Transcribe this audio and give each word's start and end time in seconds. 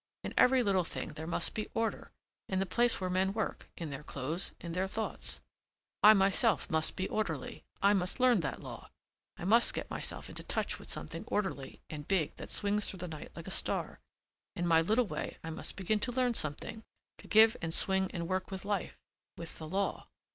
In 0.23 0.33
every 0.35 0.63
little 0.63 0.83
thing 0.83 1.09
there 1.09 1.27
must 1.27 1.53
be 1.53 1.69
order, 1.75 2.11
in 2.49 2.57
the 2.57 2.65
place 2.65 2.99
where 2.99 3.07
men 3.07 3.33
work, 3.33 3.69
in 3.77 3.91
their 3.91 4.01
clothes, 4.01 4.51
in 4.59 4.71
their 4.71 4.87
thoughts. 4.87 5.41
I 6.01 6.15
myself 6.15 6.71
must 6.71 6.95
be 6.95 7.07
orderly. 7.07 7.63
I 7.83 7.93
must 7.93 8.19
learn 8.19 8.39
that 8.39 8.61
law. 8.63 8.89
I 9.37 9.45
must 9.45 9.75
get 9.75 9.91
myself 9.91 10.27
into 10.27 10.41
touch 10.41 10.79
with 10.79 10.89
something 10.89 11.23
orderly 11.27 11.83
and 11.87 12.07
big 12.07 12.35
that 12.37 12.49
swings 12.49 12.87
through 12.87 12.97
the 12.97 13.07
night 13.07 13.29
like 13.35 13.45
a 13.45 13.51
star. 13.51 13.99
In 14.55 14.65
my 14.65 14.81
little 14.81 15.05
way 15.05 15.37
I 15.43 15.51
must 15.51 15.75
begin 15.75 15.99
to 15.99 16.11
learn 16.11 16.33
something, 16.33 16.83
to 17.19 17.27
give 17.27 17.55
and 17.61 17.71
swing 17.71 18.09
and 18.09 18.27
work 18.27 18.49
with 18.49 18.65
life, 18.65 18.97
with 19.37 19.59
the 19.59 19.67
law." 19.67 20.07